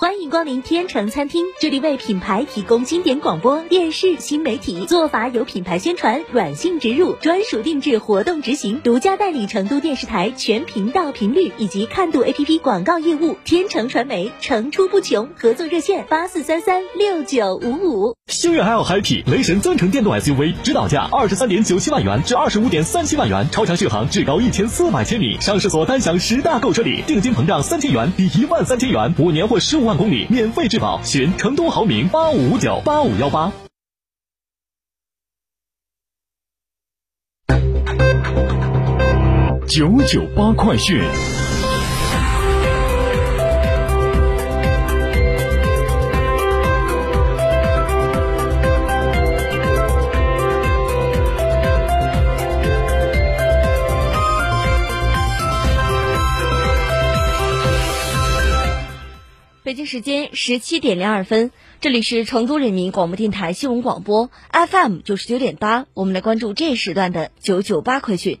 [0.00, 13.36] 欢迎光临天成餐厅，这里为品牌提供经典广播电视新媒体做法，有品牌宣传、软性植入、专属定制、活动执行，独家代理成都电视台全频道频率以及看度 APP 广告业务。
[13.44, 18.14] 天成传媒层出不穷，合作热线八四三三六九五五。
[18.28, 29.87] 星越 L Happy 雷神增程电动 SUV，指导价二十三点九七万元至二十五点三七万元，超长续航至高一千四百千米，上市所单享十大购车礼，定金膨胀三千元抵一万三千元，五年或十五。
[29.88, 33.50] 万公里免费质保，寻成都豪明八五五九八五幺八。
[39.66, 41.37] 九九八快讯。
[59.68, 61.50] 北京时间十七点零二分，
[61.82, 68.38] 这里是成都人民广播电台新闻广播 FM 九十九点八，我们来关注这时段的九九八快讯。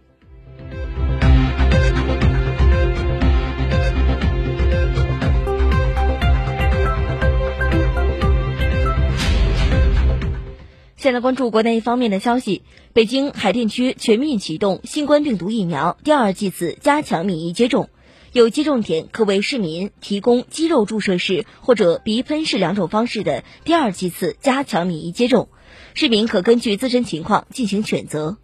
[10.96, 12.62] 先来关注国内方面的消息，
[12.94, 17.90] 北京海淀区全面启动新冠病毒疫苗第二剂次加强免疫接种。
[18.38, 25.48] 有接种点可为市民提供肌肉注射式或者鼻喷式两种方式的第二剂次加强免疫接种，
[25.94, 28.36] 市民可根据自身情况进行选择。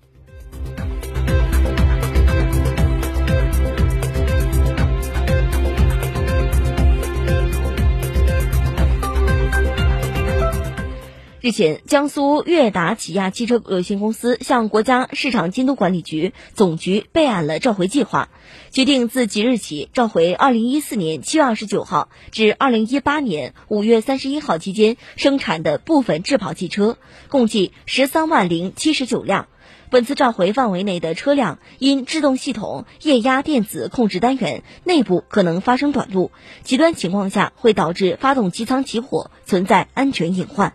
[11.44, 18.30] 日前，江苏悦达起亚汽车有限公司向国家市场监督管理局总局备案了召回计划，
[18.70, 26.96] 决定自即日起召回2014年7月29号至2018年5月31号期间生产的部分质保汽车，
[27.28, 29.46] 共计13万零79辆。
[29.90, 36.30] 本次召回范围内的车辆因制动系统液压电子控制单元内部可能发生短路，
[36.62, 40.72] 极端情况下会导致发动机舱起火，存在安全隐患。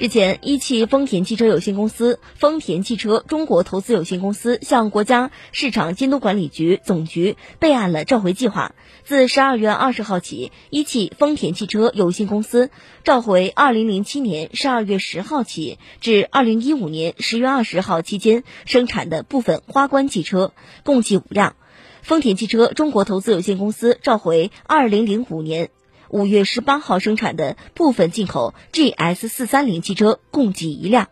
[0.00, 8.74] 日前，一汽丰田汽车有限公司、丰田汽车中国投资有限公司向国家市场监督管理局总局备案了召回计划。
[9.04, 12.70] 自十二月二十号起，一汽丰田汽车有限公司
[13.04, 21.56] 召回二零零七年十二月十号起至二零一五年十月二十号期间生产的部分花冠汽车，共计五辆；
[22.00, 25.68] 丰田汽车中国投资有限公司召回二零零五年。
[26.10, 31.08] 五月十八号生产的部分进口 GS 四三零汽车共计一辆。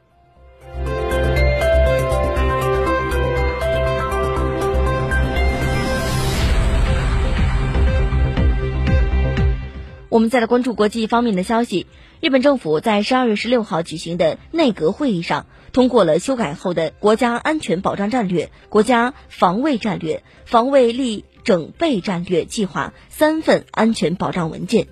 [10.09, 11.87] 我们再来关注国际方面的消息。
[12.21, 21.25] 日本政府在十二月十六号举行的内阁会议上，通过了修改后的国家安全保障战略、国家防卫战略、防卫力。
[21.45, 24.87] 整备战略计划三份安全保障文件。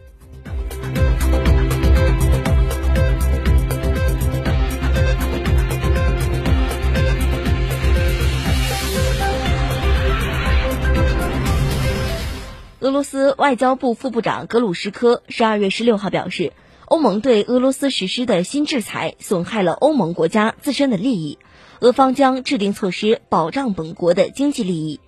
[12.87, 16.53] 俄罗斯外交部副部长格鲁什科十二月十六号表示，
[16.85, 21.41] 欧盟对俄罗斯实施的新制裁损害了欧盟国家自身的利益，
[21.81, 25.01] 俄方将制定措施保障本国的经济利益。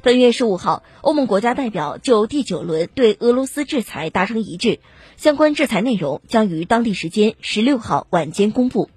[0.00, 4.80] 本月十五号，欧盟国家代表就第九轮对俄罗斯制裁达成一致，
[5.18, 8.88] 相关制裁内容将于当地时间十六号晚间公布。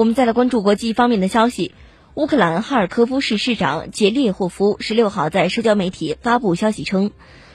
[0.00, 1.74] 我们再来关注国际方面的消息。
[2.14, 7.10] 乌克兰哈尔科夫市市长杰列霍夫十六号在社交媒体发布消息称，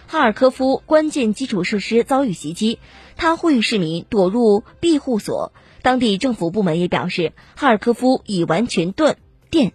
[0.06, 2.78] 哈尔科夫关键基础设施遭遇袭击，
[3.16, 5.54] 他呼吁市民躲入庇护所。
[5.82, 9.18] 当地政府部门也表示，哈尔科夫已完全断
[9.50, 9.74] 电。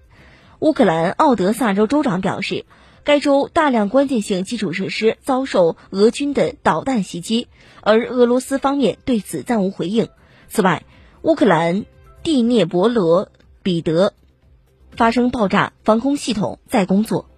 [0.61, 2.67] 乌克兰奥德萨州州长表示，
[3.03, 7.49] 该州大量关键性基础设施遭受俄军的导弹袭击，
[7.81, 10.07] 而俄罗斯方面对此暂无回应。
[10.47, 10.85] 此外，
[11.23, 11.85] 乌克兰
[12.23, 13.31] 蒂涅伯罗
[13.63, 14.13] 彼得
[14.91, 17.30] 发生爆炸，防空系统在工作。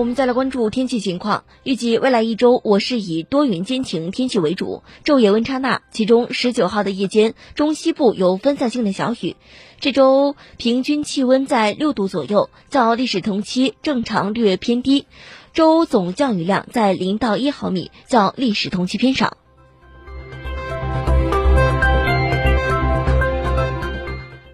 [0.00, 1.44] 我们再来关注天气情况。
[1.62, 5.82] 预计未来一周，我市以多云间晴天气为主，昼夜温差大。
[5.90, 9.36] 其中十九号的夜间，中西部有分散性的小雨。
[9.78, 15.04] 这周平均气温在六度左右，较历史同期正常略偏低。
[15.52, 19.36] 周总降雨量在零到一毫米，较历史同期偏少。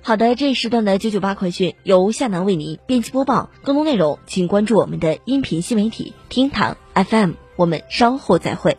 [0.06, 3.50] 好的，这一时段的九九八快讯由夏楠为您编辑播报。
[3.64, 7.32] 更多内容，请关注我们的音频新媒体厅堂 FM。
[7.56, 8.78] 我们稍后再会。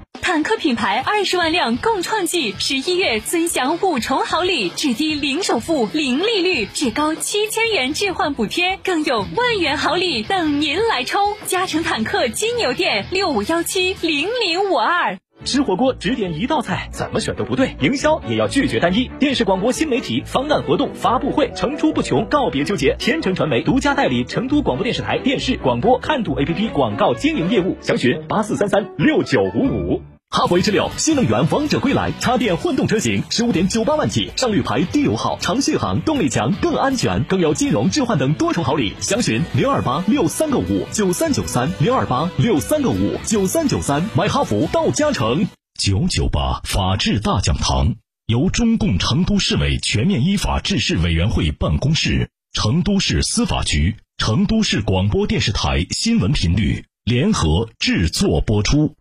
[0.31, 11.19] 坦克品牌二十万辆共创季，十一月尊享五重好礼：至低零首付、零利率，至高七千元置换补贴，更有万元好礼等您来抽！
[11.47, 15.17] 嘉诚坦克金牛店六五幺七零零五二。
[15.43, 17.75] 吃火锅只点一道菜，怎么选都不对。
[17.81, 19.11] 营销也要拒绝单一。
[19.19, 22.95] 电视广播新媒体方案活动发布会层出不穷，告别纠结。
[22.97, 30.01] 天成传媒独家代理成都广播电视台电视广播看度 APP 广告经营业务，详询八四三三六九五五。
[30.33, 38.93] 哈弗 H 六新能源王者归来，插电混动车型十五点九八万起，上绿牌，低油耗，长续航，动力强，更安全，更有金融置换等多重好礼。
[39.01, 45.47] 详询零二八六三个五九三九三零二八六三个五九三九三，买哈弗到嘉诚。
[45.77, 47.95] 九九八法治大讲堂
[48.25, 58.95] 由中共成都市委全面依法治市委员会办公室、成都市司法局、成都市广播电视台新闻频率联合制作播出。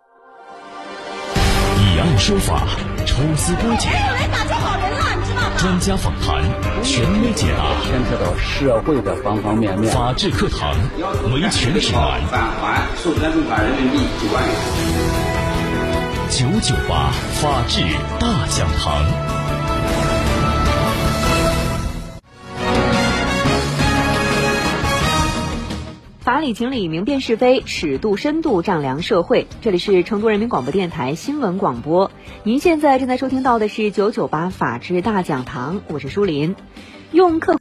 [2.18, 2.66] 说法，
[3.06, 5.52] 抽丝剥茧，来打救好人了，你知道吗？
[5.58, 6.42] 专家访谈，
[6.82, 9.92] 权威解答，牵扯到社会的方方面面。
[9.92, 10.74] 法治课堂，
[11.32, 12.20] 维权指南。
[12.30, 14.54] 返还授权书款人民币九万元。
[16.30, 17.82] 九九八法治
[18.18, 19.39] 大讲堂。
[26.40, 29.46] 理情理，明辨是非，尺度深度丈量社会。
[29.60, 32.10] 这里是成都人民广播电台新闻广播，
[32.44, 36.56] 您现在正在收听到的是九九八法治大讲堂，我是舒林，
[37.12, 37.48] 用客。